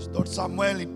[0.00, 0.88] Pastor Samuel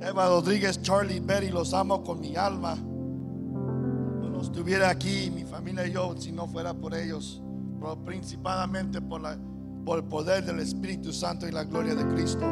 [0.00, 2.76] Eva Rodríguez, Charlie Berry, los amo con mi alma.
[2.76, 7.42] No estuviera aquí, mi familia y yo, si no fuera por ellos,
[7.80, 9.36] pero principalmente por, la,
[9.84, 12.46] por el poder del Espíritu Santo y la gloria de Cristo.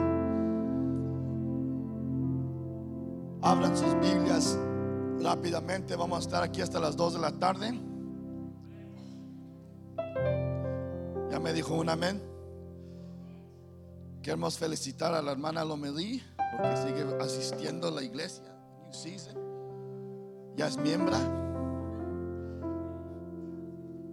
[3.41, 4.59] Abran sus Biblias
[5.21, 7.81] rápidamente, vamos a estar aquí hasta las 2 de la tarde.
[11.31, 12.34] Ya me dijo un amén.
[14.25, 18.57] Queremos felicitar a la hermana Lomelí porque sigue asistiendo a la iglesia.
[20.57, 21.15] Ya es miembro.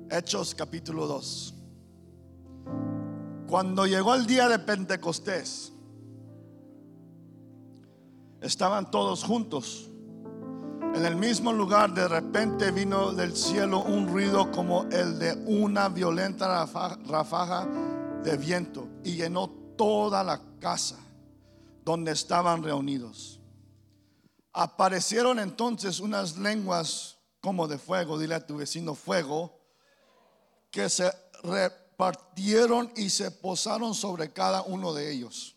[0.09, 1.53] Hechos capítulo 2.
[3.47, 5.71] Cuando llegó el día de Pentecostés,
[8.41, 9.89] estaban todos juntos.
[10.93, 15.87] En el mismo lugar de repente vino del cielo un ruido como el de una
[15.87, 17.65] violenta rafaja
[18.25, 20.99] de viento y llenó toda la casa
[21.83, 23.39] donde estaban reunidos.
[24.53, 29.59] Aparecieron entonces unas lenguas como de fuego, dile a tu vecino fuego,
[30.69, 35.55] que se repartieron y se posaron sobre cada uno de ellos.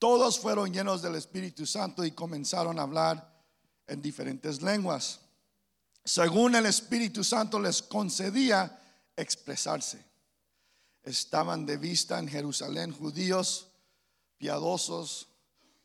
[0.00, 3.40] Todos fueron llenos del Espíritu Santo y comenzaron a hablar
[3.86, 5.20] en diferentes lenguas,
[6.04, 8.82] según el Espíritu Santo les concedía
[9.14, 10.09] expresarse.
[11.02, 13.68] Estaban de vista en Jerusalén judíos
[14.38, 15.28] piadosos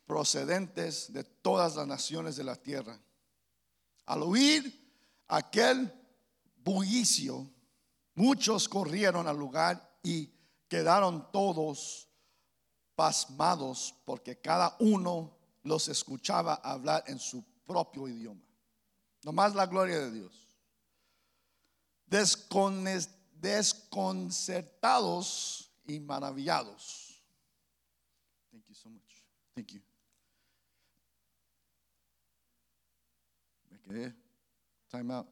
[0.05, 2.99] procedentes de todas las naciones de la tierra.
[4.05, 4.85] Al oír
[5.27, 5.91] aquel
[6.63, 7.49] bullicio,
[8.13, 10.29] muchos corrieron al lugar y
[10.67, 12.07] quedaron todos
[12.95, 18.41] pasmados porque cada uno los escuchaba hablar en su propio idioma.
[19.23, 20.55] Nomás la gloria de Dios.
[23.41, 27.05] Desconcertados y maravillados
[29.55, 29.81] Thank you.
[33.71, 34.13] Me quedé.
[34.89, 35.27] Time out.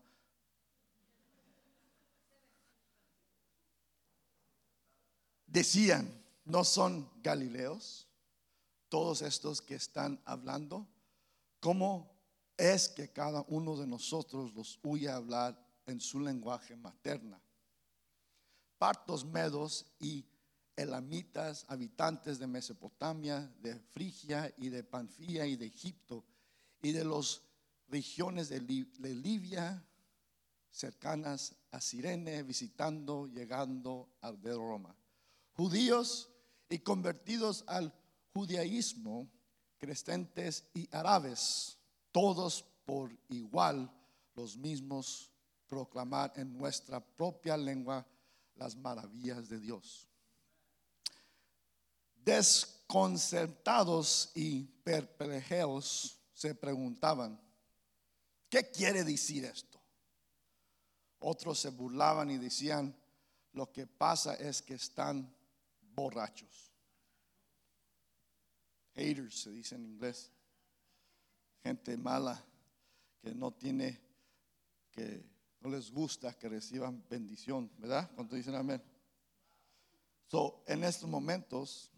[5.46, 6.10] Decían,
[6.46, 8.08] ¿no son galileos
[8.88, 10.88] todos estos que están hablando?
[11.60, 12.10] ¿Cómo
[12.58, 17.43] es que cada uno de nosotros los huye a hablar en su lenguaje materna?
[18.84, 20.26] Partos medos y
[20.76, 26.26] elamitas, habitantes de Mesopotamia, de Frigia y de Panfía y de Egipto
[26.82, 27.42] y de las
[27.88, 29.82] regiones de, Libia
[30.70, 34.94] cercanas a Sirene, visitando, llegando a de Roma.
[35.54, 36.30] Judíos
[36.68, 37.94] y convertidos al
[38.34, 39.30] judaísmo,
[39.78, 41.78] creyentes y árabes,
[42.12, 43.90] todos por igual
[44.36, 45.32] los mismos
[45.70, 48.06] proclamar en nuestra propia lengua
[48.56, 50.08] las maravillas de Dios
[52.24, 57.40] desconcertados y perplejos se preguntaban,
[58.50, 59.80] ¿qué quiere decir esto?
[61.20, 62.96] Otros se burlaban y decían,
[63.54, 65.34] lo que pasa es que están
[65.80, 66.72] borrachos.
[68.96, 70.32] Haters se dice en inglés.
[71.64, 72.44] Gente mala
[73.22, 74.00] que no tiene,
[74.92, 75.24] que
[75.64, 78.12] no les gusta que reciban bendición, ¿verdad?
[78.14, 78.84] Cuando dicen amén.
[80.28, 81.90] So, en estos momentos,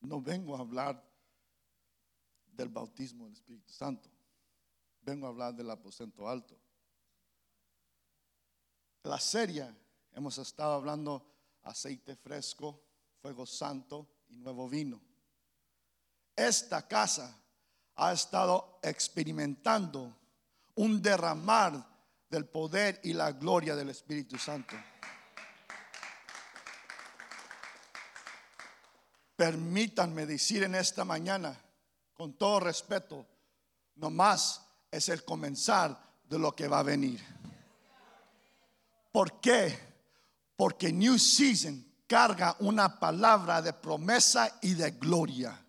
[0.00, 1.04] no vengo a hablar
[2.52, 4.08] del bautismo del Espíritu Santo.
[5.02, 6.56] Vengo a hablar del aposento alto.
[9.02, 9.74] La serie
[10.12, 11.26] hemos estado hablando
[11.62, 12.84] aceite fresco,
[13.20, 15.00] fuego santo y nuevo vino.
[16.36, 17.36] Esta casa
[17.96, 20.19] ha estado experimentando
[20.80, 21.86] un derramar
[22.30, 24.74] del poder y la gloria del Espíritu Santo.
[29.36, 31.54] Permítanme decir en esta mañana,
[32.14, 33.26] con todo respeto,
[33.96, 37.22] nomás es el comenzar de lo que va a venir.
[39.12, 39.78] ¿Por qué?
[40.56, 45.62] Porque New Season carga una palabra de promesa y de gloria.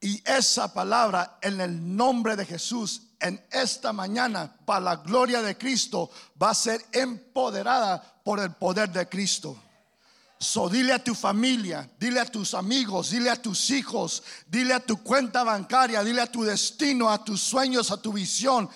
[0.00, 5.56] Y esa palabra en el nombre de Jesús en esta mañana para la gloria de
[5.56, 9.56] Cristo va a ser empoderada por el poder de Cristo.
[10.38, 14.80] So dile a tu familia, dile a tus amigos, dile a tus hijos, dile a
[14.80, 18.68] tu cuenta bancaria, dile a tu destino, a tus sueños, a tu visión.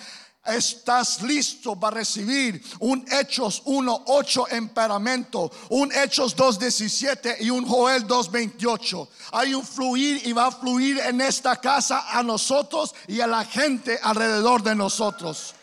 [0.45, 9.09] Estás listo para recibir un Hechos 1.8 emperamento, un Hechos 2.17 y un Joel 2.28.
[9.33, 13.45] Hay un fluir y va a fluir en esta casa a nosotros y a la
[13.45, 15.55] gente alrededor de nosotros.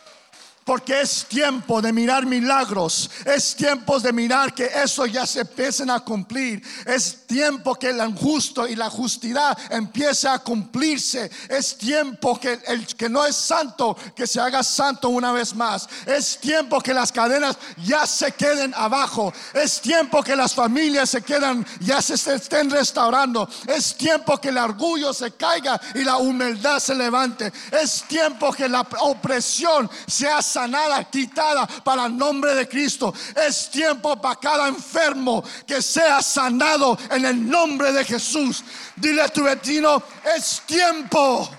[0.63, 3.10] Porque es tiempo de mirar milagros.
[3.25, 6.62] Es tiempo de mirar que eso ya se empiecen a cumplir.
[6.86, 9.22] Es tiempo que el injusto y la justicia
[9.69, 11.30] empiece a cumplirse.
[11.50, 15.88] Es tiempo que el que no es santo, que se haga santo una vez más.
[16.06, 19.34] Es tiempo que las cadenas ya se queden abajo.
[19.54, 23.48] Es tiempo que las familias se quedan, ya se estén restaurando.
[23.68, 27.52] Es tiempo que el orgullo se caiga y la humildad se levante.
[27.72, 33.13] Es tiempo que la opresión sea sanada, quitada para el nombre de Cristo.
[33.36, 38.63] Es tiempo para cada enfermo que sea sanado en el nombre de Jesús.
[38.95, 40.03] Dile a tu vecino,
[40.36, 41.50] es tiempo.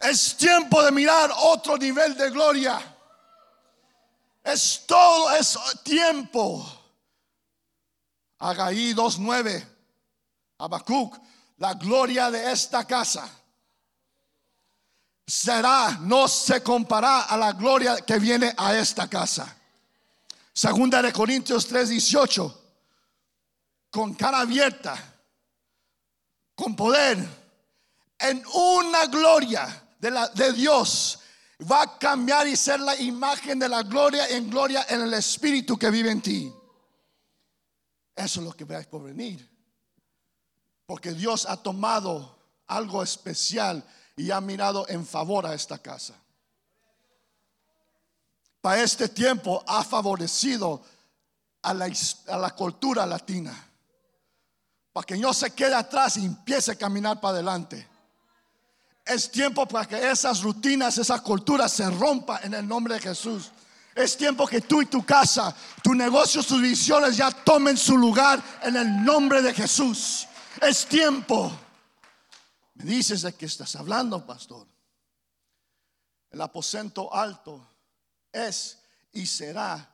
[0.00, 2.80] Es tiempo de mirar otro nivel de gloria.
[4.42, 6.66] Es todo, es tiempo.
[8.38, 9.68] Agaí 2.9.
[10.58, 11.16] Habacuc,
[11.58, 13.41] la gloria de esta casa
[15.26, 19.56] será, no se compara a la gloria que viene a esta casa.
[20.52, 22.54] Segunda de Corintios 3:18,
[23.90, 24.96] con cara abierta,
[26.54, 27.18] con poder,
[28.18, 31.20] en una gloria de, la, de Dios,
[31.70, 35.78] va a cambiar y ser la imagen de la gloria en gloria en el Espíritu
[35.78, 36.52] que vive en ti.
[38.14, 39.48] Eso es lo que veas por venir.
[40.86, 43.84] Porque Dios ha tomado algo especial
[44.16, 46.14] y ha mirado en favor a esta casa.
[48.60, 50.82] Para este tiempo ha favorecido
[51.62, 51.90] a la,
[52.28, 53.52] a la cultura latina.
[54.92, 57.88] Para que no se quede atrás y empiece a caminar para adelante.
[59.04, 63.50] Es tiempo para que esas rutinas, esa cultura se rompa en el nombre de Jesús.
[63.94, 68.42] Es tiempo que tú y tu casa, tu negocio, tus visiones ya tomen su lugar
[68.62, 70.26] en el nombre de Jesús.
[70.60, 71.52] Es tiempo.
[72.82, 74.66] Dices de qué estás hablando, pastor.
[76.30, 77.66] El aposento alto
[78.32, 78.82] es
[79.12, 79.88] y será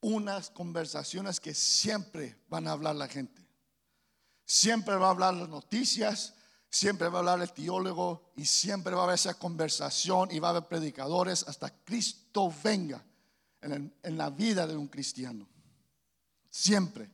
[0.00, 3.42] unas conversaciones que siempre van a hablar la gente.
[4.44, 6.34] Siempre va a hablar las noticias,
[6.68, 10.48] siempre va a hablar el teólogo y siempre va a haber esa conversación y va
[10.48, 13.02] a haber predicadores hasta Cristo venga
[13.60, 15.48] en, en la vida de un cristiano.
[16.50, 17.10] Siempre.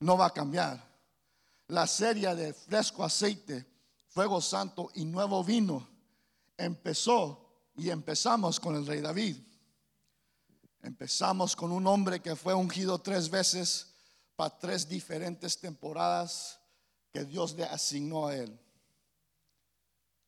[0.00, 0.86] No va a cambiar.
[1.68, 3.66] La serie de fresco aceite
[4.18, 5.88] fuego santo y nuevo vino,
[6.56, 9.36] empezó y empezamos con el rey David.
[10.82, 13.94] Empezamos con un hombre que fue ungido tres veces
[14.34, 16.58] para tres diferentes temporadas
[17.12, 18.58] que Dios le asignó a él.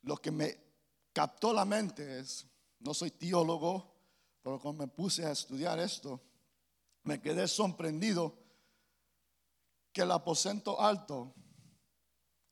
[0.02, 0.56] Lo que me
[1.12, 2.46] captó la mente es,
[2.78, 3.92] no soy teólogo,
[4.40, 6.20] pero cuando me puse a estudiar esto,
[7.02, 8.38] me quedé sorprendido
[9.92, 11.34] que el aposento alto,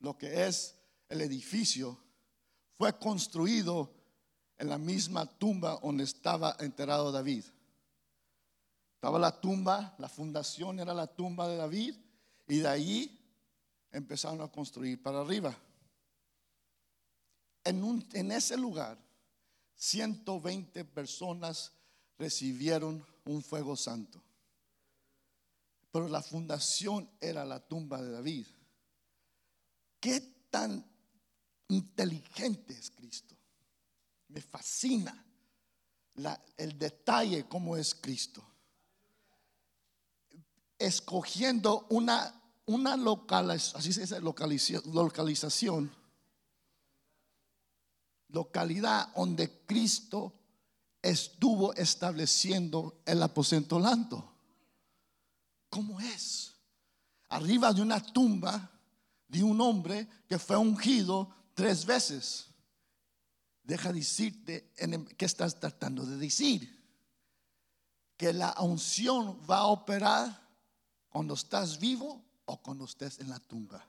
[0.00, 0.74] lo que es
[1.08, 1.98] el edificio
[2.76, 3.92] fue construido
[4.58, 7.44] en la misma tumba donde estaba enterrado David.
[8.94, 11.96] Estaba la tumba, la fundación era la tumba de David
[12.48, 13.18] y de ahí
[13.92, 15.56] empezaron a construir para arriba.
[17.64, 18.98] En, en ese lugar,
[19.76, 21.72] 120 personas
[22.18, 24.20] recibieron un fuego santo.
[25.92, 28.46] Pero la fundación era la tumba de David.
[30.00, 30.20] ¿Qué
[30.50, 30.84] tan
[31.68, 33.36] inteligente es Cristo.
[34.28, 35.24] Me fascina
[36.56, 38.44] el detalle como es Cristo.
[40.78, 42.34] Escogiendo una,
[42.66, 42.96] una
[43.74, 45.92] así se dice, localización,
[48.28, 50.32] localidad donde Cristo
[51.02, 54.32] estuvo estableciendo el aposento alto.
[55.70, 56.54] ¿Cómo es?
[57.28, 58.70] Arriba de una tumba
[59.28, 62.46] de un hombre que fue ungido tres veces.
[63.64, 66.72] Deja decirte en qué estás tratando de decir.
[68.16, 70.40] Que la unción va a operar
[71.08, 73.84] cuando estás vivo o cuando estés en la tumba.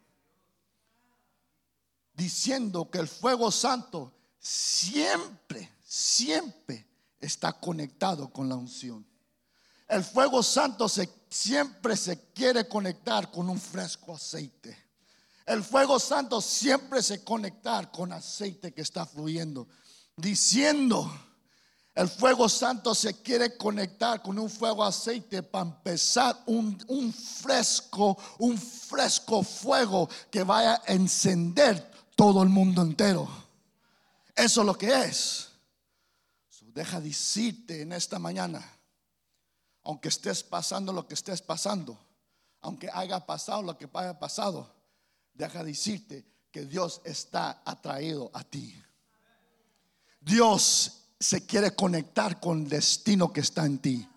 [2.15, 6.88] Diciendo que el fuego santo siempre, siempre
[7.19, 9.05] está conectado con la unción.
[9.88, 14.88] El fuego santo se, siempre se quiere conectar con un fresco aceite.
[15.49, 19.67] El fuego santo siempre se conectar con aceite que está fluyendo.
[20.15, 21.11] Diciendo,
[21.95, 28.15] el fuego santo se quiere conectar con un fuego aceite para empezar un, un fresco,
[28.37, 33.27] un fresco fuego que vaya a encender todo el mundo entero.
[34.35, 35.49] Eso es lo que es.
[36.61, 38.63] deja decirte en esta mañana,
[39.81, 41.97] aunque estés pasando lo que estés pasando,
[42.61, 44.78] aunque haya pasado lo que haya pasado,
[45.39, 48.75] deja decirte que Dios está atraído a ti.
[50.19, 54.08] Dios se quiere conectar con el destino que está en ti.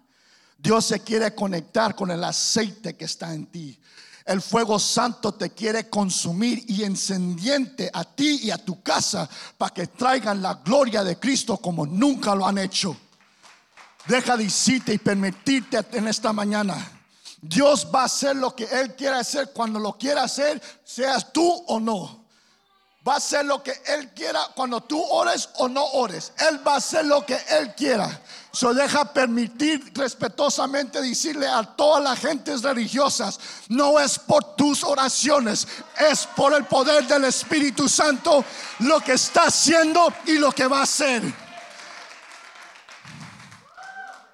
[0.58, 3.80] Dios se quiere conectar con el aceite que está en ti.
[4.24, 9.72] El fuego santo te quiere consumir y encendiente a ti y a tu casa para
[9.72, 12.96] que traigan la gloria de Cristo como nunca lo han hecho.
[14.08, 17.01] Deja de decirte y permitirte en esta mañana.
[17.44, 21.64] Dios va a hacer lo que Él quiera hacer cuando lo quiera hacer, seas tú
[21.66, 22.22] o no.
[23.06, 26.32] Va a hacer lo que Él quiera cuando tú ores o no ores.
[26.48, 28.22] Él va a hacer lo que Él quiera.
[28.52, 35.66] So deja permitir respetuosamente decirle a todas las gentes religiosas, no es por tus oraciones,
[35.98, 38.44] es por el poder del Espíritu Santo
[38.78, 41.22] lo que está haciendo y lo que va a hacer.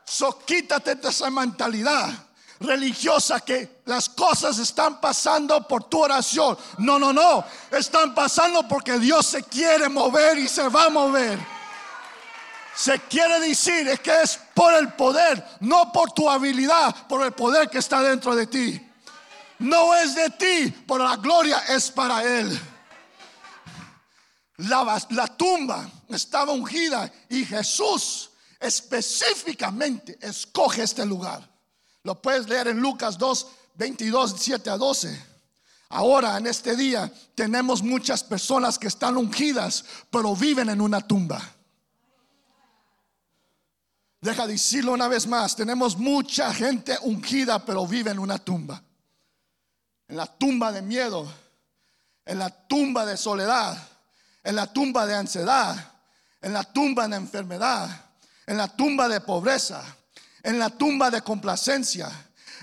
[0.05, 2.28] So quítate de esa mentalidad
[2.61, 6.59] religiosa que las cosas están pasando por tu oración.
[6.79, 7.45] No, no, no.
[7.71, 11.39] Están pasando porque Dios se quiere mover y se va a mover.
[12.75, 17.33] Se quiere decir es que es por el poder, no por tu habilidad, por el
[17.33, 18.85] poder que está dentro de ti.
[19.59, 22.59] No es de ti, pero la gloria es para Él.
[24.59, 31.58] La, la tumba estaba ungida y Jesús específicamente escoge este lugar.
[32.09, 35.27] Lo puedes leer en Lucas 2, 22, 7 a 12.
[35.91, 41.39] Ahora, en este día, tenemos muchas personas que están ungidas, pero viven en una tumba.
[44.23, 48.83] Deja decirlo una vez más, tenemos mucha gente ungida, pero vive en una tumba.
[50.09, 51.31] En la tumba de miedo,
[52.25, 53.77] en la tumba de soledad,
[54.45, 55.93] en la tumba de ansiedad,
[56.41, 57.91] en la tumba de enfermedad,
[58.47, 59.98] en la tumba de pobreza,
[60.43, 62.11] en la tumba de complacencia,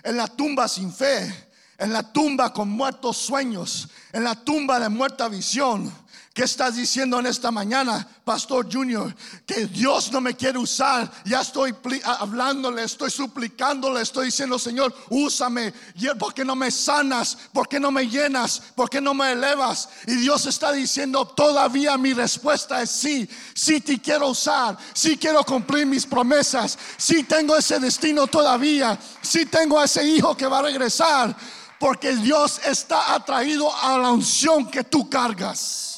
[0.04, 4.90] en la tumba sin fe, en la tumba con muertos sueños, en la tumba de
[4.90, 5.92] muerta visión,
[6.36, 9.16] ¿Qué estás diciendo en esta mañana, Pastor Junior?
[9.46, 11.10] Que Dios no me quiere usar.
[11.24, 15.74] Ya estoy hablándole, estoy suplicándole, estoy diciendo, Señor, úsame.
[16.20, 17.38] ¿Por qué no me sanas?
[17.54, 18.62] ¿Por qué no me llenas?
[18.76, 19.88] ¿Por qué no me elevas?
[20.08, 23.30] Y Dios está diciendo, todavía mi respuesta es sí.
[23.54, 24.78] Sí te quiero usar.
[24.94, 26.78] Sí quiero cumplir mis promesas.
[26.98, 29.00] Sí tengo ese destino todavía.
[29.22, 31.34] Sí tengo ese hijo que va a regresar.
[31.80, 35.95] Porque Dios está atraído a la unción que tú cargas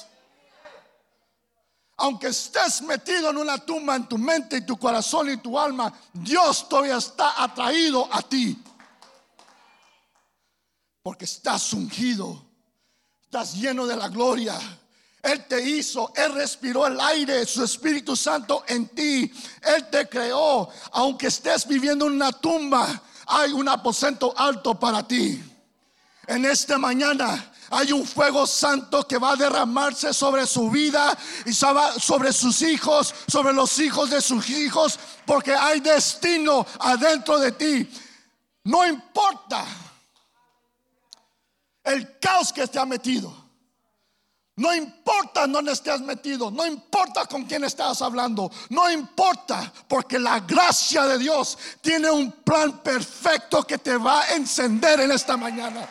[1.97, 5.91] aunque estés metido en una tumba en tu mente y tu corazón y tu alma,
[6.13, 8.61] Dios todavía está atraído a ti.
[11.01, 12.45] Porque estás ungido,
[13.23, 14.59] estás lleno de la gloria.
[15.23, 19.31] Él te hizo, Él respiró el aire, su Espíritu Santo en ti.
[19.63, 20.69] Él te creó.
[20.91, 25.43] Aunque estés viviendo en una tumba, hay un aposento alto para ti.
[26.27, 31.53] En esta mañana hay un fuego santo que va a derramarse sobre su vida y
[31.53, 37.89] sobre sus hijos, sobre los hijos de sus hijos, porque hay destino adentro de ti.
[38.63, 39.65] No importa
[41.83, 43.47] el caos que te ha metido.
[44.57, 50.39] No importa dónde estés metido, no importa con quién estás hablando, no importa, porque la
[50.39, 55.87] gracia de Dios tiene un plan perfecto que te va a encender en esta mañana.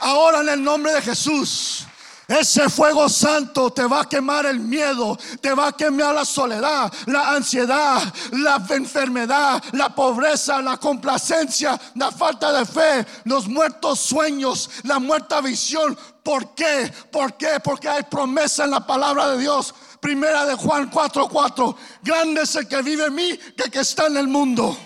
[0.00, 1.86] Ahora en el nombre de Jesús.
[2.30, 6.92] Ese fuego santo te va a quemar el miedo, te va a quemar la soledad,
[7.06, 14.70] la ansiedad, la enfermedad, la pobreza, la complacencia, la falta de fe, los muertos sueños,
[14.84, 15.98] la muerta visión.
[16.22, 16.92] ¿Por qué?
[17.10, 17.58] ¿Por qué?
[17.58, 19.74] Porque hay promesa en la palabra de Dios.
[20.00, 21.76] Primera de Juan 4:4.
[22.00, 23.36] Grande es el que vive en mí
[23.72, 24.78] que está en el mundo.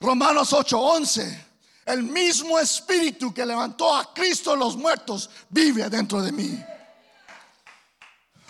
[0.00, 1.49] Romanos 8:11.
[1.90, 6.64] El mismo espíritu que levantó a Cristo los muertos vive dentro de mí.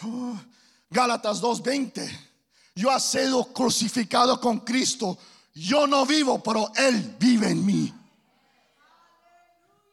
[0.03, 0.39] Oh,
[0.91, 2.29] Gálatas 2:20.
[2.75, 5.19] Yo he sido crucificado con Cristo.
[5.55, 7.95] Yo no vivo, pero Él vive en mí.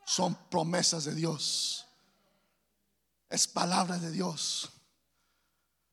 [0.06, 1.86] Son promesas de Dios.
[3.30, 4.70] Es palabra de Dios.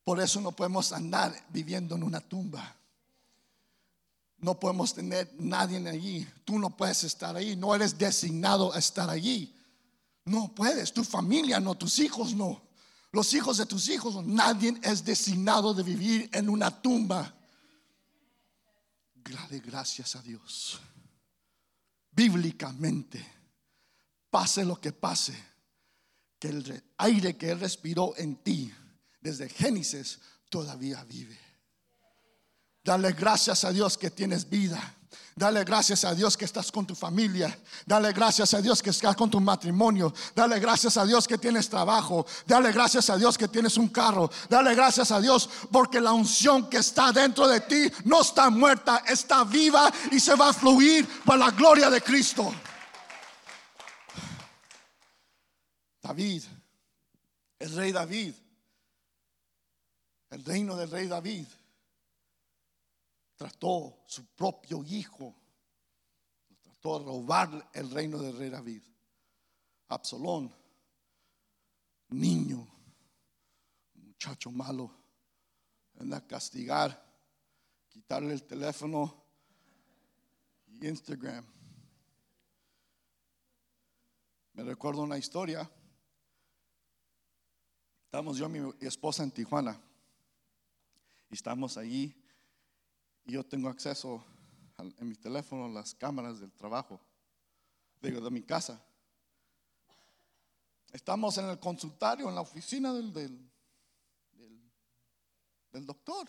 [0.04, 2.76] Por eso no podemos andar viviendo en una tumba.
[4.44, 6.28] No podemos tener nadie allí.
[6.44, 7.56] Tú no puedes estar ahí.
[7.56, 9.56] No eres designado a estar allí.
[10.26, 10.92] No puedes.
[10.92, 12.60] Tu familia no, tus hijos no.
[13.10, 17.34] Los hijos de tus hijos, nadie es designado de vivir en una tumba.
[19.14, 20.78] Dale gracias a Dios.
[22.10, 23.26] Bíblicamente,
[24.28, 25.34] pase lo que pase,
[26.38, 28.70] que el aire que Él respiró en ti
[29.22, 30.18] desde Génesis
[30.50, 31.43] todavía vive.
[32.84, 34.94] Dale gracias a Dios que tienes vida.
[35.36, 37.58] Dale gracias a Dios que estás con tu familia.
[37.86, 40.12] Dale gracias a Dios que estás con tu matrimonio.
[40.34, 42.26] Dale gracias a Dios que tienes trabajo.
[42.46, 44.30] Dale gracias a Dios que tienes un carro.
[44.50, 49.02] Dale gracias a Dios porque la unción que está dentro de ti no está muerta,
[49.08, 52.54] está viva y se va a fluir para la gloria de Cristo.
[56.02, 56.44] David,
[57.58, 58.34] el rey David,
[60.30, 61.46] el reino del rey David
[63.36, 65.34] trató su propio hijo,
[66.62, 68.82] trató de robar el reino del rey David.
[69.88, 70.54] Absalón,
[72.08, 72.66] niño,
[73.94, 74.90] muchacho malo,
[75.98, 77.04] anda a castigar,
[77.88, 79.24] quitarle el teléfono
[80.66, 81.44] y Instagram.
[84.54, 85.68] Me recuerdo una historia.
[88.04, 89.80] Estamos yo y mi esposa en Tijuana.
[91.28, 92.23] Y estamos allí
[93.24, 94.24] y yo tengo acceso
[94.78, 97.00] en mi teléfono a las cámaras del trabajo,
[98.00, 98.84] digo, de mi casa.
[100.92, 103.50] Estamos en el consultorio, en la oficina del, del,
[105.72, 106.28] del, doctor.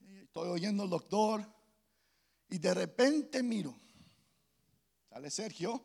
[0.00, 1.46] Estoy oyendo al doctor
[2.48, 3.78] y de repente miro,
[5.08, 5.82] sale Sergio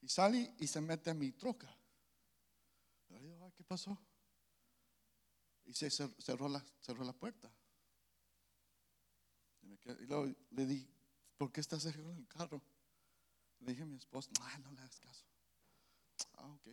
[0.00, 1.72] y sale y se mete en mi troca.
[3.56, 3.98] ¿Qué pasó?
[5.68, 7.52] Y se cerró la, cerró la puerta.
[9.60, 10.88] Y luego le di,
[11.36, 12.62] ¿por qué estás en el carro?
[13.60, 15.26] Le dije a mi esposa, no, no le hagas caso.
[16.38, 16.68] Ah, ok.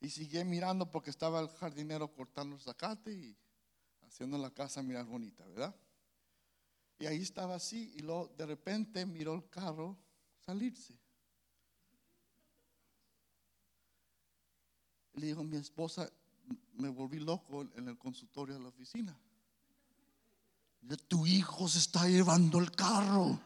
[0.00, 3.36] Y seguí mirando porque estaba el jardinero cortando el zacate y
[4.00, 5.76] haciendo la casa mirar bonita, ¿verdad?
[6.98, 9.98] Y ahí estaba así y luego de repente miró el carro
[10.40, 10.98] salirse.
[15.12, 16.10] Le dijo mi esposa,
[16.74, 19.16] me volví loco en el consultorio de la oficina.
[21.08, 23.38] Tu hijo se está llevando el carro.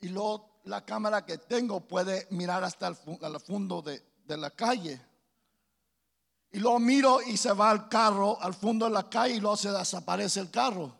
[0.00, 2.96] Y luego la cámara que tengo puede mirar hasta el,
[3.40, 5.00] fondo de, de la calle.
[6.50, 9.56] Y luego miro y se va el carro al fondo de la calle y luego
[9.56, 10.94] se desaparece el carro.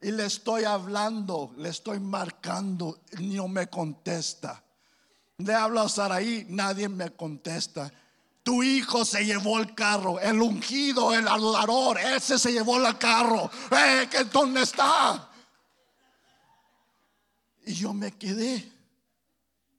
[0.00, 4.62] Y le estoy hablando, le estoy marcando, y no me contesta.
[5.44, 7.92] Le hablo a Saraí, nadie me contesta.
[8.42, 13.50] Tu hijo se llevó el carro, el ungido, el adorador, ese se llevó el carro.
[13.70, 15.30] Eh, ¿Dónde está?
[17.64, 18.72] Y yo me quedé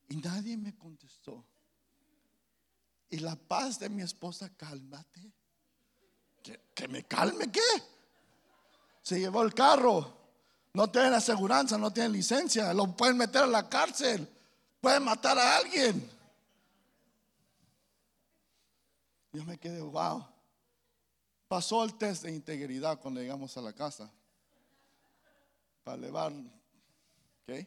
[0.09, 1.45] y nadie me contestó.
[3.09, 5.31] Y la paz de mi esposa, cálmate.
[6.41, 7.61] ¿Que, me calme qué?
[9.01, 10.17] Se llevó el carro.
[10.73, 12.73] No tiene aseguranza, no tiene licencia.
[12.73, 14.27] Lo pueden meter a la cárcel.
[14.83, 16.11] Pueden matar a alguien.
[19.31, 20.25] Yo me quedé, wow.
[21.47, 24.11] Pasó el test de integridad cuando llegamos a la casa.
[25.85, 27.65] Para elevar, ¿ok?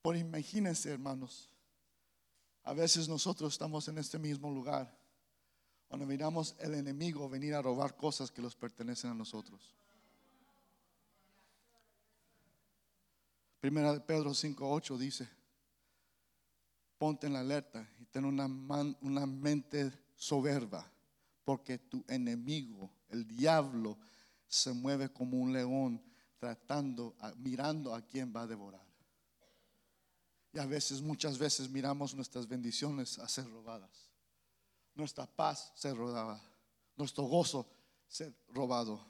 [0.00, 1.50] Por imagínense, hermanos.
[2.64, 4.90] A veces nosotros estamos en este mismo lugar.
[5.86, 9.74] Cuando miramos el enemigo venir a robar cosas que los pertenecen a nosotros.
[13.60, 15.37] Primera de Pedro 5.8 dice,
[16.98, 18.46] ponte en la alerta y ten una,
[19.26, 20.90] mente soberba,
[21.44, 23.96] porque tu enemigo, el diablo,
[24.46, 26.02] se mueve como un león
[26.38, 28.86] tratando, mirando a quien va a devorar.
[30.52, 34.10] Y a veces, muchas veces miramos nuestras bendiciones a ser robadas.
[34.94, 36.42] Nuestra paz ser robada.
[36.96, 37.68] Nuestro gozo
[38.08, 39.00] ser robado.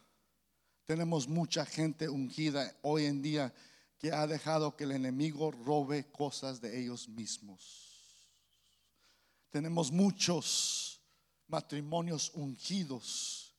[0.85, 3.55] Tenemos mucha gente ungida hoy en día
[3.99, 7.89] que ha dejado que el enemigo robe cosas de ellos mismos.
[9.51, 11.01] Tenemos muchos
[11.49, 13.55] matrimonios ungidos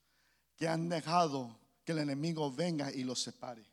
[0.56, 3.66] que han dejado que el enemigo venga y los separe.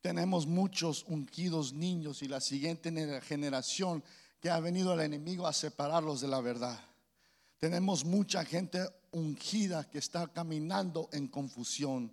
[0.00, 4.02] Tenemos muchos ungidos niños y la siguiente generación
[4.40, 6.78] que ha venido el enemigo a separarlos de la verdad.
[7.58, 12.12] Tenemos mucha gente ungida que está caminando en confusión.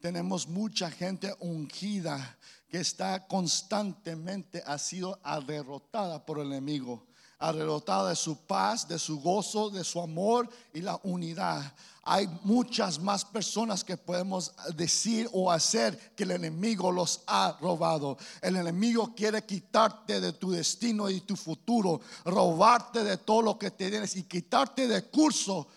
[0.00, 7.08] Tenemos mucha gente ungida que está constantemente ha sido derrotada por el enemigo
[7.38, 11.72] arrebatada de su paz, de su gozo, de su amor y la unidad.
[12.02, 18.16] Hay muchas más personas que podemos decir o hacer que el enemigo los ha robado.
[18.40, 23.70] El enemigo quiere quitarte de tu destino y tu futuro, robarte de todo lo que
[23.70, 25.68] tienes y quitarte de curso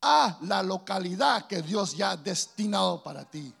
[0.00, 3.52] a la localidad que Dios ya ha destinado para ti.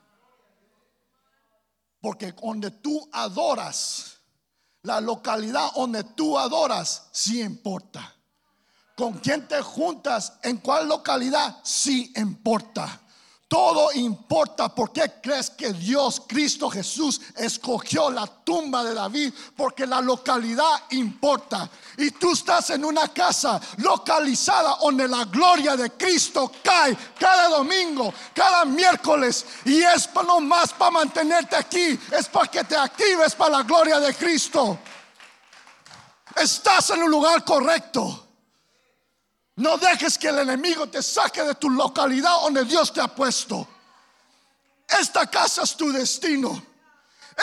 [2.00, 4.18] Porque donde tú adoras,
[4.82, 8.14] la localidad donde tú adoras sí importa.
[8.96, 13.00] Con quién te juntas, en cuál localidad sí importa.
[13.48, 14.68] Todo importa.
[14.68, 19.32] ¿Por qué crees que Dios, Cristo Jesús, escogió la tumba de David?
[19.56, 21.70] Porque la localidad importa.
[21.96, 28.12] Y tú estás en una casa localizada donde la gloria de Cristo cae cada domingo,
[28.34, 29.46] cada miércoles.
[29.64, 33.98] Y es no más para mantenerte aquí, es para que te actives para la gloria
[33.98, 34.78] de Cristo.
[36.36, 38.27] Estás en el lugar correcto.
[39.58, 43.66] No dejes que el enemigo te saque de tu localidad donde Dios te ha puesto.
[44.88, 46.62] Esta casa es tu destino.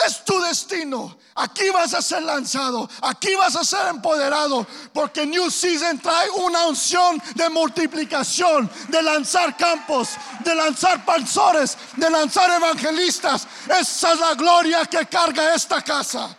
[0.06, 1.18] Es tu destino.
[1.34, 2.88] Aquí vas a ser lanzado.
[3.02, 4.66] Aquí vas a ser empoderado.
[4.94, 10.10] Porque New Season trae una unción de multiplicación, de lanzar campos,
[10.42, 13.46] de lanzar panzores, de lanzar evangelistas.
[13.68, 16.34] Esa es la gloria que carga esta casa.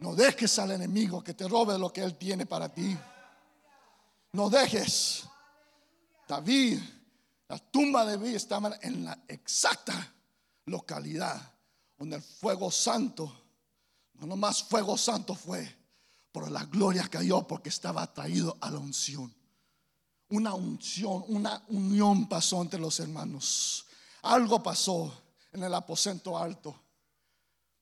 [0.00, 2.98] No dejes al enemigo que te robe lo que él tiene para ti.
[4.32, 5.24] No dejes.
[6.26, 6.80] David,
[7.48, 10.14] la tumba de David estaba en la exacta
[10.66, 11.54] localidad
[11.96, 13.32] donde el fuego santo,
[14.14, 15.76] no nomás fuego santo fue,
[16.30, 19.34] pero la gloria cayó porque estaba atraído a la unción.
[20.28, 23.86] Una unción, una unión pasó entre los hermanos.
[24.22, 25.10] Algo pasó
[25.52, 26.78] en el aposento alto.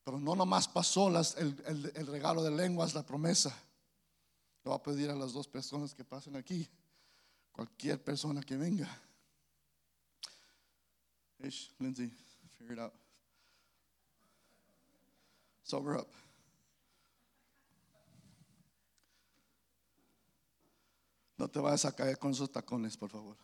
[0.05, 3.53] Pero no nomás pasó el, el regalo de lenguas, la promesa
[4.67, 6.67] voy a pedir a las dos personas que pasen aquí,
[7.51, 8.87] cualquier persona que venga.
[11.39, 12.11] Ish, Lindsay,
[12.57, 12.93] figure it out.
[15.63, 16.07] Sober up.
[21.37, 23.37] No te vayas a caer con esos tacones, por favor.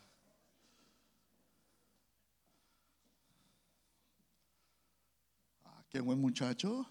[5.64, 6.88] Ah, qué buen muchacho.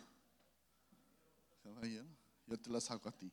[2.46, 3.32] Yo te la saco a ti.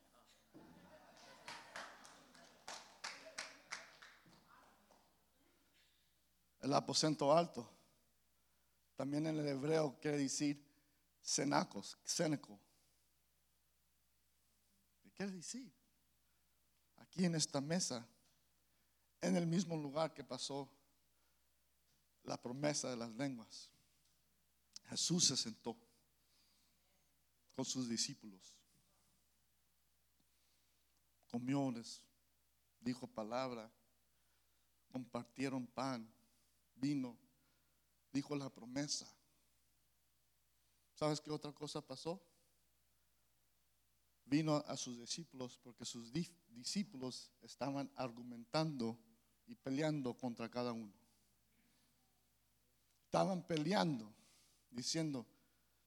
[6.62, 7.69] El aposento alto.
[8.95, 10.62] También en el hebreo quiere decir
[11.22, 12.60] cenacos, ceneco.
[15.02, 15.72] ¿Qué quiere decir?
[16.98, 18.06] Aquí en esta mesa,
[19.22, 20.69] en el mismo lugar que pasó
[22.24, 23.69] la promesa de las lenguas,
[24.89, 25.78] Jesús se sentó
[27.56, 28.56] con sus discípulos.
[31.32, 31.72] Comió,
[32.82, 33.72] dijo palabra,
[34.91, 36.12] compartieron pan
[36.80, 37.18] vino,
[38.12, 39.08] dijo la promesa.
[40.94, 42.22] ¿Sabes qué otra cosa pasó?
[44.26, 48.98] Vino a sus discípulos porque sus discípulos estaban argumentando
[49.48, 50.94] y peleando contra cada uno.
[53.06, 54.13] Estaban peleando,
[54.70, 55.26] diciendo,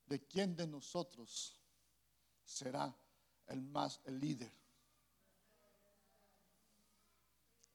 [0.07, 1.57] ¿de quién de nosotros
[2.44, 2.96] será
[3.46, 4.52] el más el líder?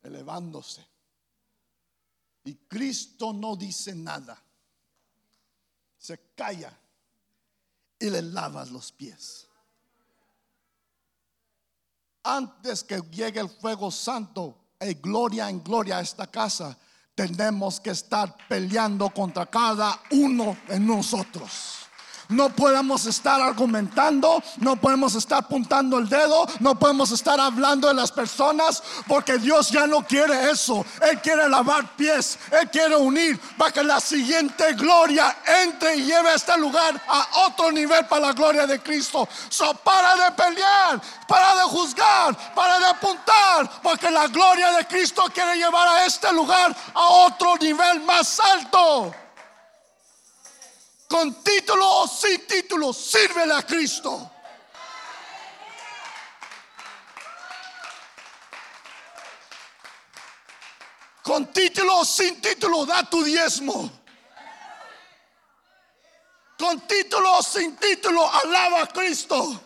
[0.01, 0.96] Elevándose.
[2.47, 4.41] Y Cristo no dice nada.
[5.97, 6.71] Se calla
[7.99, 9.45] y le lava los pies.
[12.23, 16.77] Antes que llegue el fuego santo, y gloria en gloria a esta casa,
[17.13, 21.86] tenemos que estar peleando contra cada uno de nosotros.
[22.29, 27.93] No podemos estar argumentando, no podemos estar apuntando el dedo, no podemos estar hablando de
[27.93, 30.85] las personas, porque Dios ya no quiere eso.
[31.09, 36.29] Él quiere lavar pies, Él quiere unir para que la siguiente gloria entre y lleve
[36.29, 39.27] a este lugar a otro nivel para la gloria de Cristo.
[39.47, 45.23] So, para de pelear, para de juzgar, para de apuntar, porque la gloria de Cristo
[45.33, 49.13] quiere llevar a este lugar a otro nivel más alto
[51.07, 54.31] con título o sin título, sírvele a Cristo.
[61.23, 63.89] Con título o sin título, da tu diezmo.
[66.57, 69.61] Con título o sin título, alaba a Cristo.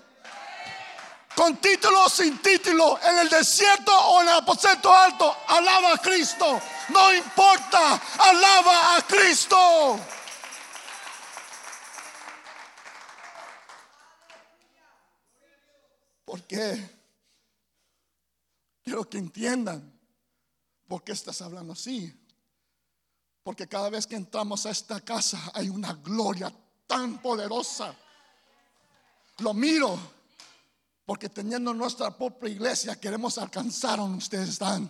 [1.36, 5.98] Con título o sin título, en el desierto o en el aposento alto, alaba a
[5.98, 6.62] Cristo.
[6.90, 10.00] No importa, alaba a Cristo.
[16.32, 16.90] ¿Por qué?
[18.82, 20.00] Quiero que entiendan
[20.88, 22.10] por qué estás hablando así.
[23.44, 26.50] Porque cada vez que entramos a esta casa hay una gloria
[26.88, 27.94] tan poderosa.
[29.40, 30.00] Lo miro
[31.06, 34.90] porque teniendo nuestra propia iglesia queremos alcanzar donde ustedes están.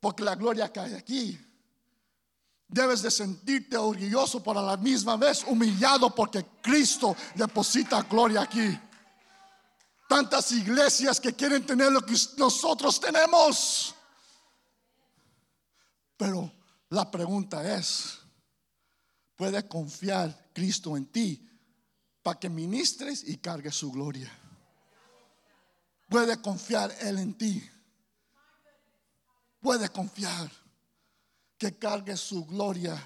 [0.00, 1.38] Porque la gloria cae aquí.
[2.66, 8.76] Debes de sentirte orgulloso, pero a la misma vez humillado porque Cristo deposita gloria aquí
[10.12, 13.94] tantas iglesias que quieren tener lo que nosotros tenemos.
[16.18, 16.52] Pero
[16.90, 18.18] la pregunta es,
[19.34, 21.48] ¿puede confiar Cristo en ti
[22.22, 24.30] para que ministres y cargues su gloria?
[26.10, 27.66] ¿Puede confiar Él en ti?
[29.62, 30.52] ¿Puede confiar
[31.56, 33.02] que cargue su gloria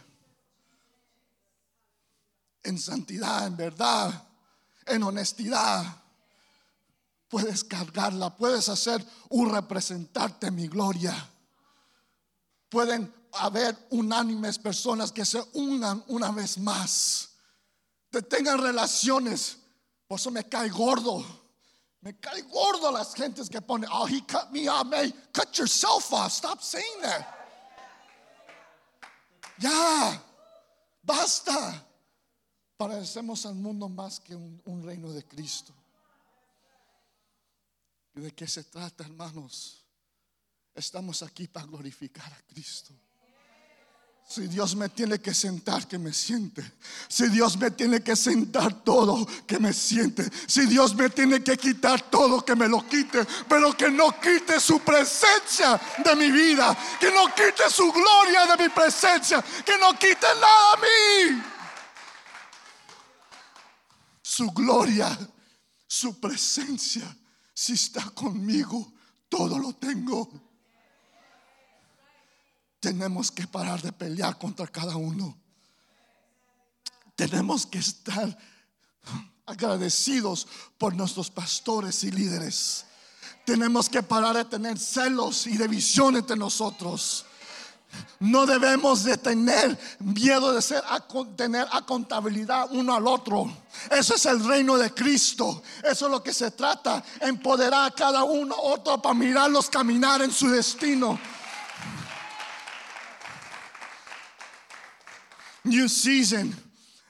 [2.65, 4.29] en santidad, en verdad,
[4.87, 6.03] en honestidad?
[7.29, 11.15] Puedes cargarla, puedes hacer un representante mi gloria.
[12.69, 17.31] Pueden haber unánimes personas que se unan una vez más,
[18.11, 19.59] que tengan relaciones.
[20.07, 21.25] Por eso me cae gordo.
[22.01, 25.13] Me cae gordo las gentes que ponen, oh, he cut me off, man.
[25.33, 26.31] Cut yourself off.
[26.31, 27.27] Stop saying that.
[29.59, 30.23] Ya,
[31.03, 31.85] basta.
[32.79, 35.73] Parecemos al mundo más que un reino de Cristo.
[38.17, 39.85] ¿Y de qué se trata, hermanos?
[40.75, 42.95] Estamos aquí para glorificar a Cristo.
[44.27, 46.73] Si Dios me tiene que sentar, que me siente.
[47.09, 50.29] Si Dios me tiene que sentar todo, que me siente.
[50.47, 53.25] Si Dios me tiene que quitar todo, que me lo quite.
[53.49, 56.77] Pero que no quite su presencia de mi vida.
[56.99, 59.45] Que no quite su gloria de mi presencia.
[59.65, 61.43] Que no quite nada a mí.
[64.23, 65.17] Su gloria,
[65.87, 67.17] su presencia.
[67.59, 68.93] Si está conmigo,
[69.31, 70.31] todo lo tengo.
[72.79, 75.35] Tenemos que parar de pelear contra cada uno.
[77.15, 78.37] Tenemos que estar
[79.47, 82.85] agradecidos por nuestros pastores y líderes.
[83.47, 87.25] Tenemos que parar de tener celos y división entre nosotros.
[88.19, 93.51] No debemos de tener miedo de ser a tener a contabilidad uno al otro.
[93.91, 95.63] Eso es el reino de Cristo.
[95.83, 97.05] Eso es lo que se trata.
[97.21, 101.19] Empoderar a cada uno otro para mirarlos caminar en su destino.
[105.65, 106.55] New season.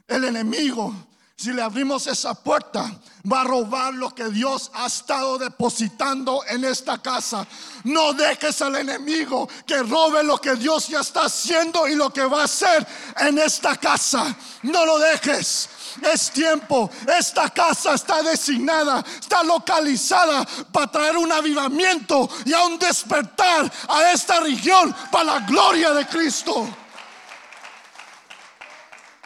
[0.08, 0.94] El enemigo,
[1.36, 2.90] si le abrimos esa puerta,
[3.30, 7.46] va a robar lo que Dios ha estado depositando en esta casa.
[7.84, 12.24] No dejes al enemigo que robe lo que Dios ya está haciendo y lo que
[12.24, 12.86] va a hacer
[13.18, 14.34] en esta casa.
[14.62, 15.68] No lo dejes.
[16.10, 16.90] Es tiempo.
[17.06, 24.10] Esta casa está designada, está localizada para traer un avivamiento y a un despertar a
[24.10, 26.66] esta región para la gloria de Cristo.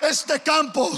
[0.01, 0.91] Este campo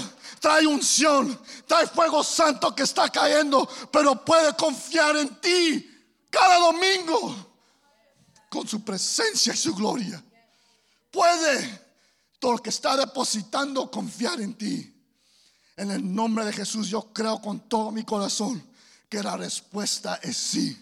[0.43, 5.89] trae unción, trae fuego santo que está cayendo, pero puede confiar en ti
[6.29, 7.33] cada domingo
[8.49, 10.21] con su presencia y su gloria.
[11.09, 11.81] Puede
[12.39, 14.93] todo lo que está depositando confiar en ti.
[15.77, 18.61] En el nombre de Jesús yo creo con todo mi corazón
[19.07, 20.77] que la respuesta es sí.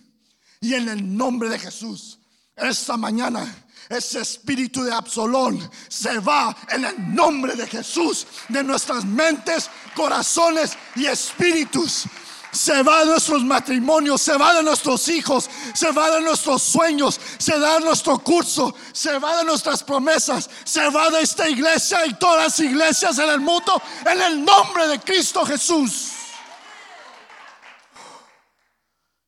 [0.59, 2.17] Y en el nombre de Jesús,
[2.55, 9.03] esta mañana ese espíritu de Absalón se va en el nombre de Jesús de nuestras
[9.03, 12.05] mentes, corazones y espíritus.
[12.53, 17.19] Se va de nuestros matrimonios, se va de nuestros hijos, se va de nuestros sueños,
[17.37, 22.05] se va de nuestro curso, se va de nuestras promesas, se va de esta iglesia
[22.05, 26.11] y todas las iglesias en el mundo en el nombre de Cristo Jesús.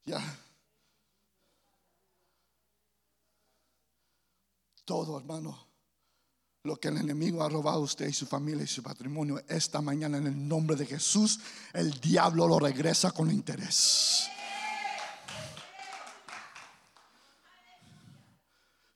[0.05, 0.21] Ya.
[4.93, 5.57] Todo, hermano,
[6.65, 9.81] lo que el enemigo ha robado a usted y su familia y su patrimonio esta
[9.81, 11.39] mañana en el nombre de Jesús,
[11.73, 14.29] el diablo lo regresa con interés.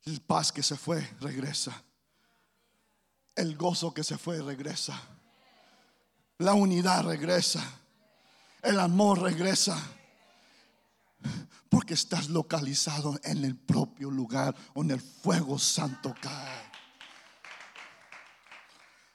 [0.05, 1.83] El paz que se fue, regresa.
[3.36, 5.01] El gozo que se fue, regresa.
[6.38, 7.63] La unidad regresa.
[8.62, 9.75] El amor regresa.
[11.88, 16.69] Porque estás localizado en el propio lugar donde el fuego santo cae.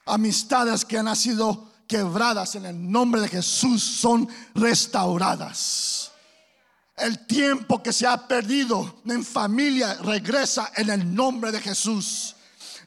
[0.07, 6.13] Amistades que han sido quebradas en el nombre de Jesús son restauradas.
[6.97, 12.35] El tiempo que se ha perdido en familia regresa en el nombre de Jesús.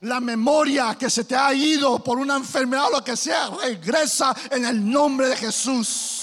[0.01, 4.35] La memoria que se te ha ido por una enfermedad o lo que sea, regresa
[4.51, 6.16] en el nombre de Jesús.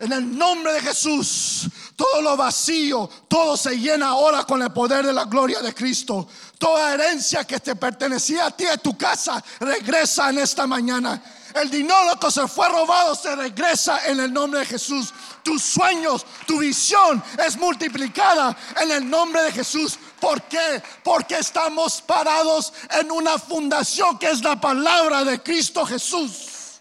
[0.00, 5.04] En el nombre de Jesús, todo lo vacío, todo se llena ahora con el poder
[5.04, 6.26] de la gloria de Cristo.
[6.58, 11.22] Toda herencia que te pertenecía a ti, a tu casa, regresa en esta mañana.
[11.54, 15.12] El dinero que se fue robado se regresa en el nombre de Jesús.
[15.42, 19.98] Tus sueños, tu visión es multiplicada en el nombre de Jesús.
[20.18, 20.82] ¿Por qué?
[21.04, 26.80] Porque estamos parados en una fundación que es la palabra de Cristo Jesús.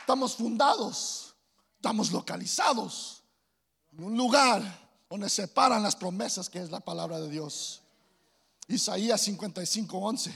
[0.00, 1.17] Estamos fundados
[1.78, 3.22] Estamos localizados
[3.92, 4.60] en un lugar
[5.08, 7.82] donde se paran las promesas que es la palabra de Dios.
[8.66, 10.34] Isaías 55, 11.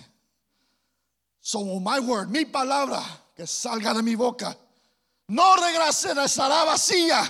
[1.41, 3.03] So my word, mi palabra
[3.35, 4.57] que salga de mi boca,
[5.27, 7.29] no regresará vacía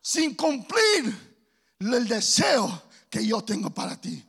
[0.00, 1.14] sin cumplir
[1.78, 4.26] el deseo que yo tengo para ti.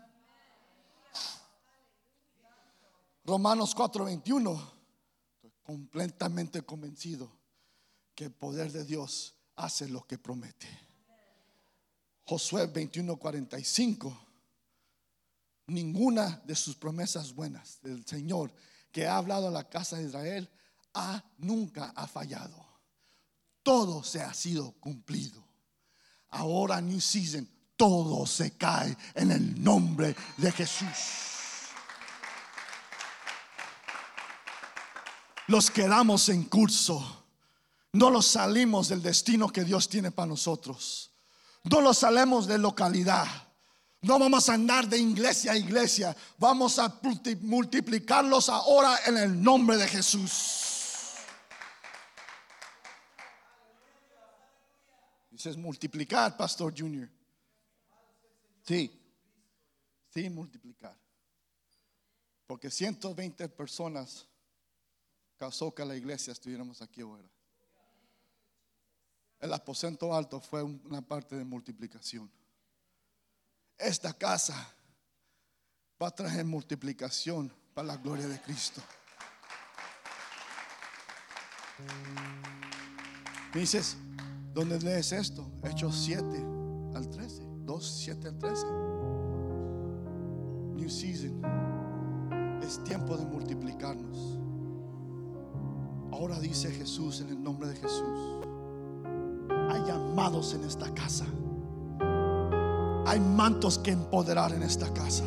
[3.24, 4.60] Romanos 4:21,
[5.34, 7.37] estoy completamente convencido
[8.18, 10.68] que el poder de Dios hace lo que promete.
[12.26, 14.18] Josué 21:45,
[15.68, 18.52] ninguna de sus promesas buenas del Señor
[18.92, 20.50] que ha hablado a la casa de Israel
[20.96, 22.66] ha, nunca ha fallado.
[23.62, 25.46] Todo se ha sido cumplido.
[26.30, 31.28] Ahora, New Season, todo se cae en el nombre de Jesús.
[35.48, 37.27] los quedamos en curso.
[37.94, 41.12] No los salimos del destino que Dios tiene para nosotros.
[41.64, 43.28] No los salimos de localidad.
[44.02, 46.16] No vamos a andar de iglesia a iglesia.
[46.38, 47.00] Vamos a
[47.42, 50.68] multiplicarlos ahora en el nombre de Jesús.
[55.32, 57.10] Dices multiplicar, Pastor Junior.
[58.64, 58.92] Sí,
[60.14, 60.98] sí, multiplicar.
[62.46, 64.26] Porque 120 personas
[65.38, 67.30] causó que la iglesia estuviéramos aquí ahora.
[69.40, 72.30] El aposento alto fue una parte de multiplicación.
[73.78, 74.74] Esta casa
[76.02, 78.82] va a traer multiplicación para la gloria de Cristo.
[83.54, 83.98] Dices,
[84.54, 85.52] ¿dónde lees esto?
[85.64, 86.24] Hechos 7
[86.96, 87.44] al 13.
[87.66, 88.66] 2, 7 al 13.
[90.76, 91.42] New season.
[92.64, 94.40] Es tiempo de multiplicarnos.
[96.12, 98.47] Ahora dice Jesús en el nombre de Jesús.
[99.88, 101.26] Llamados en esta casa.
[103.06, 105.24] Hay mantos que empoderar en esta casa.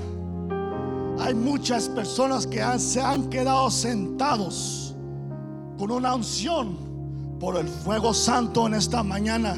[1.19, 4.95] Hay muchas personas que se han quedado sentados
[5.79, 6.77] con una unción
[7.41, 9.57] por el fuego santo en esta mañana.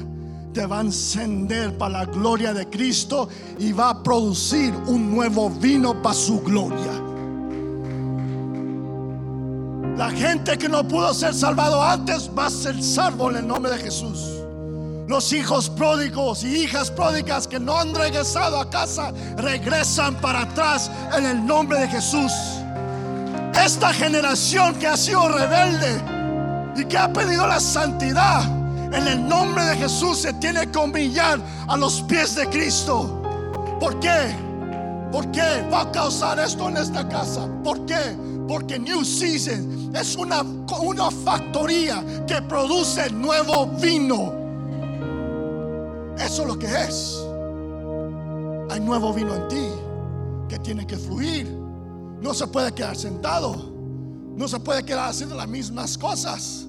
[0.53, 5.51] Te va a encender para la gloria de Cristo y va a producir un nuevo
[5.51, 6.93] vino para su gloria.
[9.97, 13.73] La gente que no pudo ser salvado antes va a ser salvo en el nombre
[13.73, 14.42] de Jesús.
[15.13, 20.91] Los hijos pródigos y hijas pródigas que no han regresado a casa regresan para atrás
[21.15, 22.33] en el nombre de Jesús.
[23.63, 26.01] Esta generación que ha sido rebelde
[26.77, 28.43] y que ha pedido la santidad
[28.91, 33.23] en el nombre de Jesús se tiene que humillar a los pies de Cristo.
[33.79, 34.35] ¿Por qué?
[35.13, 37.47] ¿Por qué va a causar esto en esta casa?
[37.63, 38.17] ¿Por qué?
[38.49, 44.42] Porque New Season es una, una factoría que produce nuevo vino.
[46.19, 47.23] Eso es lo que es.
[48.71, 49.69] Hay nuevo vino en ti
[50.49, 51.49] que tiene que fluir.
[52.21, 53.73] No se puede quedar sentado.
[54.37, 56.67] No se puede quedar haciendo las mismas cosas.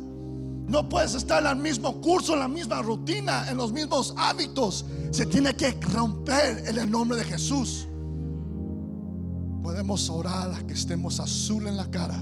[0.67, 4.85] No puedes estar en el mismo curso, en la misma rutina, en los mismos hábitos.
[5.11, 7.87] Se tiene que romper en el nombre de Jesús.
[9.61, 12.21] Podemos orar a que estemos azul en la cara.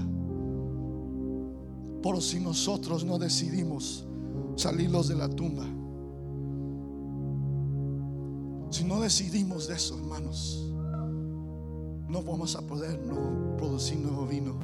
[2.02, 4.04] Pero si nosotros no decidimos
[4.56, 5.64] salirlos de la tumba,
[8.72, 10.66] si no decidimos de eso, hermanos,
[12.08, 14.54] no vamos a poder no producir nuevo vino.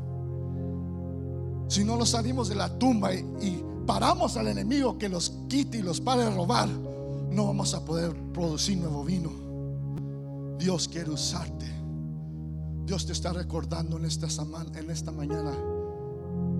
[1.68, 5.82] Si no los salimos de la tumba y, paramos al enemigo que los quite y
[5.82, 9.30] los pare de robar, no vamos a poder producir nuevo vino.
[10.58, 11.66] Dios quiere usarte.
[12.84, 14.26] Dios te está recordando en esta,
[14.74, 15.52] en esta mañana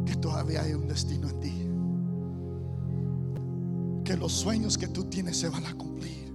[0.05, 1.65] que todavía hay un destino en ti.
[4.05, 6.28] Que los sueños que tú tienes se van a cumplir.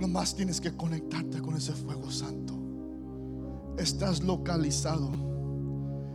[0.00, 2.54] Nomás tienes que conectarte con ese fuego santo.
[3.78, 5.10] Estás localizado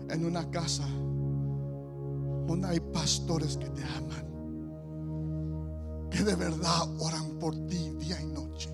[0.10, 0.88] en una casa
[2.48, 4.30] donde hay pastores que te aman.
[6.12, 8.70] Que de verdad oran por ti día y noche.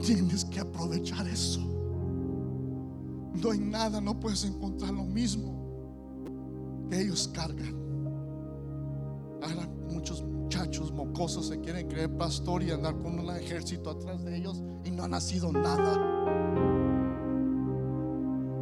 [0.00, 1.60] Tienes que aprovechar eso.
[3.42, 5.58] No hay nada, no puedes encontrar lo mismo
[6.88, 7.74] que ellos cargan.
[9.42, 9.68] Ahora
[11.20, 15.04] mocosos se quieren creer pastor y andar con un ejército atrás de ellos y no
[15.04, 15.98] ha nacido nada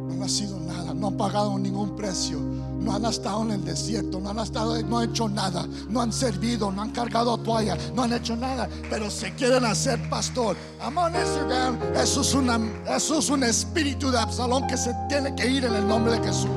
[0.09, 4.19] no ha sido nada, no han pagado ningún precio, no han estado en el desierto,
[4.19, 8.03] no han estado, no han hecho nada, no han servido, no han cargado toalla, no
[8.03, 10.57] han hecho nada, pero se quieren hacer pastor.
[10.81, 12.59] Amón Instagram, eso es, una,
[12.93, 16.27] eso es un espíritu de Absalón que se tiene que ir en el nombre de
[16.27, 16.49] Jesús.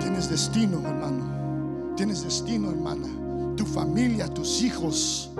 [0.00, 1.31] Tienes destino, hermano.
[1.96, 3.08] Tienes destino, hermana.
[3.56, 5.30] tu familia, tus hijos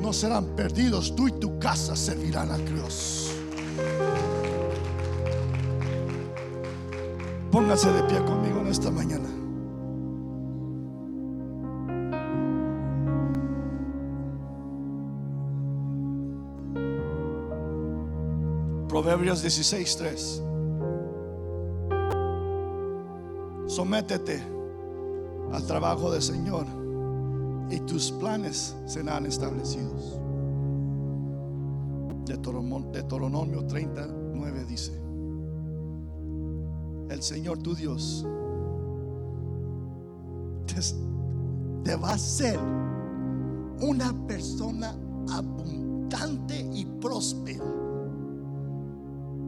[0.00, 1.14] no serán perdidos.
[1.14, 3.30] Tú y tu casa servirán a Dios.
[7.50, 9.28] Póngase de pie conmigo en esta mañana.
[18.88, 20.42] Proverbios 16:3.
[23.66, 24.55] Sométete
[25.52, 26.66] al trabajo del Señor
[27.70, 30.20] y tus planes serán establecidos.
[32.26, 35.00] Deuteronomio 39 dice,
[37.08, 38.26] el Señor tu Dios
[40.66, 40.80] te,
[41.84, 42.58] te va a hacer
[43.80, 44.96] una persona
[45.30, 47.64] abundante y próspera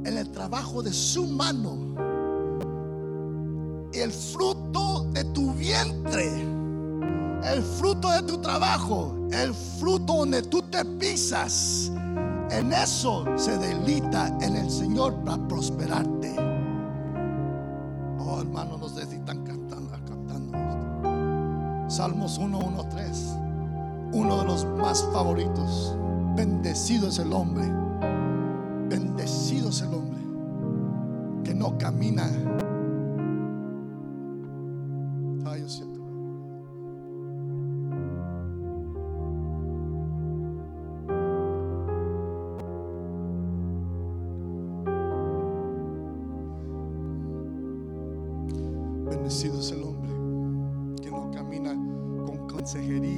[0.05, 1.95] en el trabajo de su mano.
[3.99, 6.43] El fruto de tu vientre,
[7.43, 11.91] el fruto de tu trabajo, el fruto donde tú te pisas,
[12.49, 16.33] en eso se delita en el Señor para prosperarte.
[18.21, 21.97] Oh, hermano, no sé si están cantando, captando esto.
[21.97, 23.37] Salmos 1, 1, 3.
[24.13, 25.97] Uno de los más favoritos.
[26.37, 27.65] Bendecido es el hombre.
[28.89, 30.21] Bendecido es el hombre
[31.43, 32.31] que no camina.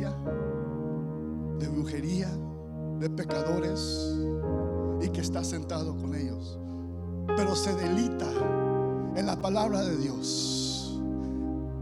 [0.08, 2.30] De brujería,
[2.98, 4.16] de pecadores
[5.02, 6.58] y que está sentado con ellos,
[7.36, 8.26] pero se delita
[9.16, 11.00] en la palabra de Dios.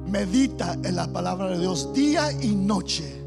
[0.07, 3.25] Medita en la palabra de Dios día y noche.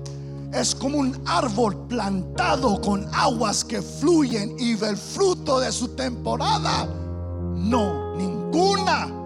[0.52, 6.88] Es como un árbol plantado con aguas que fluyen y el fruto de su temporada.
[7.56, 9.21] No, ninguna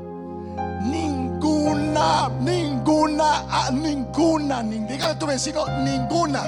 [2.41, 6.41] ninguna, ninguna, ninguna, nin- dígale a tu vecino, ninguna.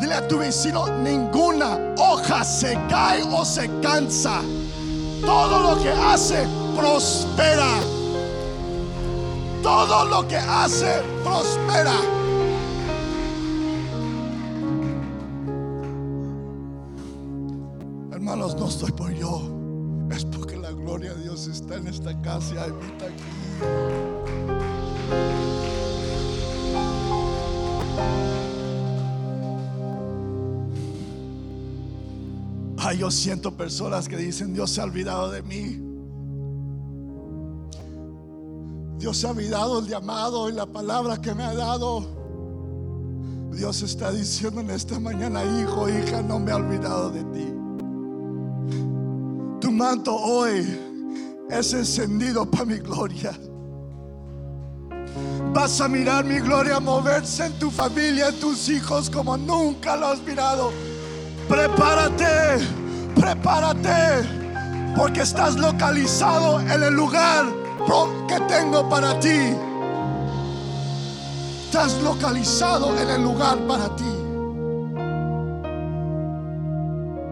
[0.00, 4.40] Dile a tu vecino, ninguna hoja se cae o se cansa.
[5.24, 7.78] Todo lo que hace prospera.
[9.62, 11.94] Todo lo que hace prospera.
[18.12, 19.42] Hermanos, no estoy por yo.
[20.10, 24.13] Es porque la gloria de Dios está en esta casa y habita aquí.
[32.96, 35.80] Yo siento personas que dicen, Dios se ha olvidado de mí.
[38.98, 42.06] Dios se ha olvidado el llamado y la palabra que me ha dado.
[43.52, 47.54] Dios está diciendo en esta mañana, hijo, hija, no me ha olvidado de ti.
[49.60, 50.66] Tu manto hoy
[51.50, 53.32] es encendido para mi gloria.
[55.52, 60.08] Vas a mirar mi gloria moverse en tu familia, en tus hijos como nunca lo
[60.08, 60.72] has mirado.
[61.48, 62.66] Prepárate,
[63.14, 64.28] prepárate,
[64.96, 67.46] porque estás localizado en el lugar
[68.28, 69.54] que tengo para ti.
[71.66, 74.04] Estás localizado en el lugar para ti.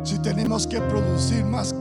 [0.05, 1.75] Si tenemos que producir más,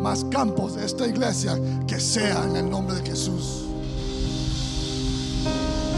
[0.00, 3.64] más campos de esta iglesia, que sea en el nombre de Jesús.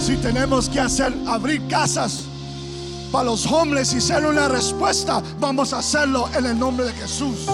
[0.00, 2.24] Si tenemos que hacer abrir casas
[3.10, 7.46] para los hombres y ser una respuesta, vamos a hacerlo en el nombre de Jesús.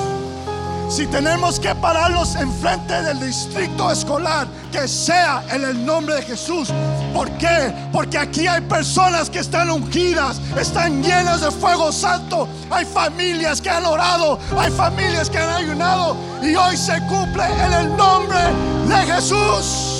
[0.88, 6.68] Si tenemos que pararlos enfrente del distrito escolar, que sea en el nombre de Jesús.
[7.14, 7.72] ¿Por qué?
[7.90, 12.46] Porque aquí hay personas que están ungidas, están llenas de fuego santo.
[12.70, 17.72] Hay familias que han orado, hay familias que han ayunado y hoy se cumple en
[17.72, 18.40] el nombre
[18.86, 19.91] de Jesús.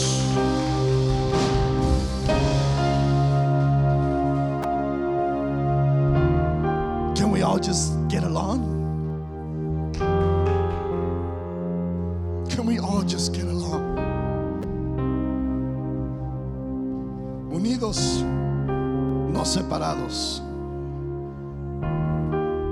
[7.63, 8.61] Just get along?
[12.51, 13.99] Can we all just get along?
[17.53, 18.25] Unidos,
[19.33, 20.43] no separados.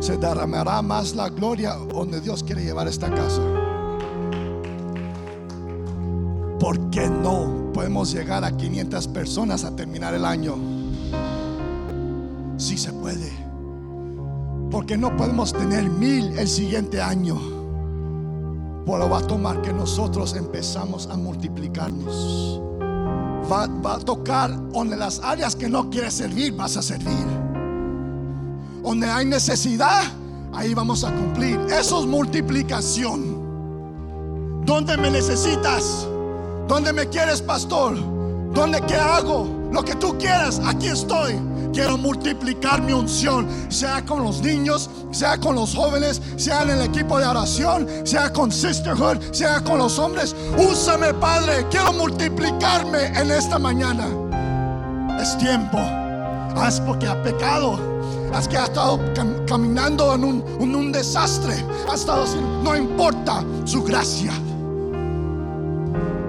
[0.00, 3.42] Se derramará más la gloria donde Dios quiere llevar esta casa.
[6.58, 10.56] ¿Por qué no podemos llegar a 500 personas a terminar el año?
[12.56, 13.39] Sí se puede.
[14.70, 17.36] Porque no podemos tener mil el siguiente año.
[18.86, 22.60] Pero va a tomar que nosotros empezamos a multiplicarnos.
[23.50, 27.26] va, va a tocar donde las áreas que no quieres servir, vas a servir.
[28.82, 30.02] Donde hay necesidad,
[30.52, 31.58] ahí vamos a cumplir.
[31.70, 33.40] Eso es multiplicación.
[34.64, 36.06] ¿Dónde me necesitas?
[36.68, 37.96] ¿Dónde me quieres, pastor?
[38.52, 39.48] ¿Dónde qué hago?
[39.72, 41.49] Lo que tú quieras, aquí estoy.
[41.72, 46.82] Quiero multiplicar mi unción, sea con los niños, sea con los jóvenes, sea en el
[46.82, 50.34] equipo de oración, sea con Sisterhood, sea con los hombres.
[50.58, 51.66] Úsame, Padre.
[51.70, 54.06] Quiero multiplicarme en esta mañana.
[55.20, 55.78] Es tiempo.
[56.56, 57.78] Haz porque ha pecado.
[58.34, 61.54] Haz que ha estado cam- caminando en un, desastre.
[61.90, 64.32] Ha estado sin, no importa su gracia.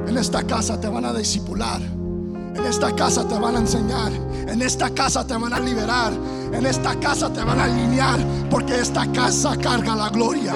[0.07, 1.81] En esta casa te van a discipular.
[2.55, 4.11] En esta casa te van a enseñar.
[4.47, 6.13] En esta casa te van a liberar.
[6.51, 8.19] En esta casa te van a alinear.
[8.49, 10.53] Porque esta casa carga la gloria.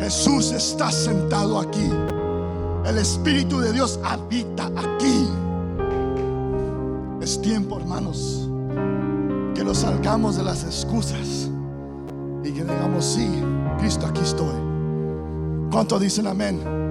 [0.00, 1.90] Jesús está sentado aquí.
[2.84, 5.28] El Espíritu de Dios habita aquí.
[7.20, 8.48] Es tiempo, hermanos,
[9.54, 11.48] que nos salgamos de las excusas
[12.42, 13.26] y que digamos, sí,
[13.78, 14.54] Cristo, aquí estoy.
[15.70, 16.83] ¿Cuánto dicen amén?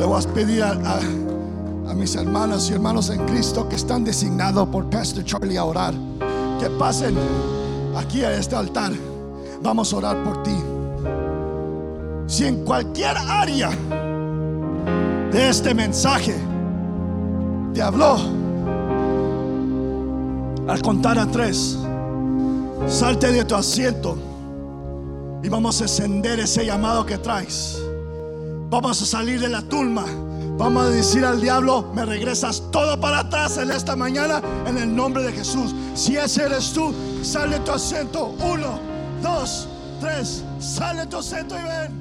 [0.00, 4.88] Le voy a pedir a, mis hermanas y hermanos en Cristo que están designados por
[4.88, 5.92] Pastor Charlie a orar,
[6.58, 7.14] que pasen
[7.94, 8.92] aquí a este altar.
[9.60, 10.56] Vamos a orar por ti.
[12.26, 13.68] Si en cualquier área
[15.30, 16.34] de este mensaje
[17.74, 18.16] te habló,
[20.66, 21.76] al contar a tres,
[22.86, 24.16] salte de tu asiento
[25.42, 27.89] y vamos a encender ese llamado que traes.
[28.70, 30.04] Vamos a salir de la turma.
[30.56, 34.94] Vamos a decir al diablo, me regresas todo para atrás en esta mañana en el
[34.94, 35.74] nombre de Jesús.
[35.94, 38.36] Si ese eres tú, sale tu asiento.
[38.40, 38.78] Uno,
[39.22, 39.66] dos,
[40.00, 41.99] tres, sale tu asiento y ven.